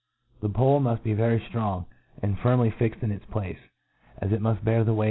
[0.41, 1.85] The pole muft' be very ftrong,
[2.23, 3.59] and firmly fixed in its place,
[4.17, 4.99] as it muft bear the weight.